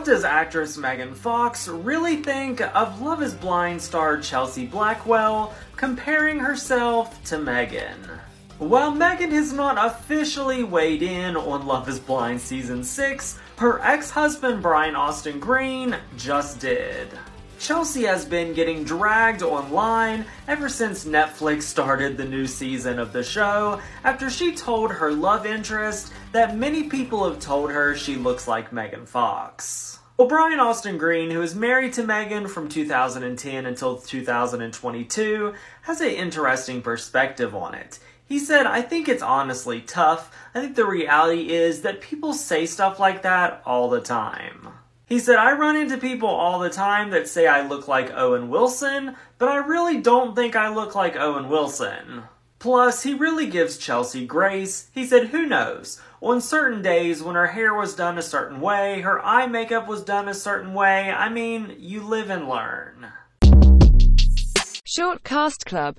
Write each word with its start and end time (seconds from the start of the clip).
What 0.00 0.06
does 0.06 0.24
actress 0.24 0.78
Megan 0.78 1.14
Fox 1.14 1.68
really 1.68 2.16
think 2.16 2.62
of 2.74 3.02
Love 3.02 3.22
is 3.22 3.34
Blind 3.34 3.82
star 3.82 4.18
Chelsea 4.18 4.64
Blackwell 4.64 5.52
comparing 5.76 6.38
herself 6.38 7.22
to 7.24 7.36
Megan? 7.36 8.08
While 8.56 8.92
Megan 8.92 9.30
has 9.32 9.52
not 9.52 9.76
officially 9.76 10.64
weighed 10.64 11.02
in 11.02 11.36
on 11.36 11.66
Love 11.66 11.86
is 11.86 12.00
Blind 12.00 12.40
season 12.40 12.82
6, 12.82 13.38
her 13.58 13.78
ex 13.82 14.08
husband 14.08 14.62
Brian 14.62 14.96
Austin 14.96 15.38
Green 15.38 15.94
just 16.16 16.60
did. 16.60 17.10
Chelsea 17.60 18.04
has 18.04 18.24
been 18.24 18.54
getting 18.54 18.84
dragged 18.84 19.42
online 19.42 20.24
ever 20.48 20.70
since 20.70 21.04
Netflix 21.04 21.64
started 21.64 22.16
the 22.16 22.24
new 22.24 22.46
season 22.46 22.98
of 22.98 23.12
the 23.12 23.22
show 23.22 23.78
after 24.02 24.30
she 24.30 24.54
told 24.54 24.90
her 24.90 25.12
love 25.12 25.44
interest 25.44 26.10
that 26.32 26.56
many 26.56 26.84
people 26.84 27.28
have 27.28 27.38
told 27.38 27.70
her 27.70 27.94
she 27.94 28.16
looks 28.16 28.48
like 28.48 28.72
Megan 28.72 29.04
Fox. 29.04 29.89
Brian 30.26 30.60
Austin 30.60 30.98
Green, 30.98 31.30
who 31.30 31.40
is 31.40 31.54
married 31.54 31.92
to 31.94 32.02
Megan 32.02 32.46
from 32.46 32.68
2010 32.68 33.64
until 33.64 33.96
2022, 33.96 35.54
has 35.82 36.00
an 36.00 36.08
interesting 36.08 36.82
perspective 36.82 37.54
on 37.54 37.74
it. 37.74 37.98
He 38.26 38.38
said, 38.38 38.66
I 38.66 38.82
think 38.82 39.08
it's 39.08 39.22
honestly 39.22 39.80
tough. 39.80 40.36
I 40.54 40.60
think 40.60 40.76
the 40.76 40.86
reality 40.86 41.50
is 41.50 41.82
that 41.82 42.00
people 42.00 42.32
say 42.32 42.66
stuff 42.66 43.00
like 43.00 43.22
that 43.22 43.62
all 43.64 43.88
the 43.88 44.00
time. 44.00 44.68
He 45.06 45.18
said, 45.18 45.36
I 45.36 45.52
run 45.52 45.74
into 45.74 45.96
people 45.96 46.28
all 46.28 46.58
the 46.60 46.70
time 46.70 47.10
that 47.10 47.26
say 47.26 47.48
I 47.48 47.66
look 47.66 47.88
like 47.88 48.12
Owen 48.12 48.48
Wilson, 48.48 49.16
but 49.38 49.48
I 49.48 49.56
really 49.56 50.00
don't 50.00 50.36
think 50.36 50.54
I 50.54 50.68
look 50.68 50.94
like 50.94 51.16
Owen 51.16 51.48
Wilson. 51.48 52.22
Plus, 52.60 53.04
he 53.04 53.14
really 53.14 53.46
gives 53.46 53.78
Chelsea 53.78 54.26
grace. 54.26 54.90
He 54.92 55.06
said, 55.06 55.28
Who 55.28 55.46
knows? 55.46 55.98
On 56.20 56.42
certain 56.42 56.82
days 56.82 57.22
when 57.22 57.34
her 57.34 57.46
hair 57.46 57.72
was 57.72 57.96
done 57.96 58.18
a 58.18 58.22
certain 58.22 58.60
way, 58.60 59.00
her 59.00 59.18
eye 59.24 59.46
makeup 59.46 59.88
was 59.88 60.04
done 60.04 60.28
a 60.28 60.34
certain 60.34 60.74
way, 60.74 61.10
I 61.10 61.30
mean, 61.30 61.74
you 61.78 62.02
live 62.02 62.28
and 62.28 62.46
learn. 62.46 63.06
Short 64.84 65.24
Cast 65.24 65.64
Club 65.64 65.96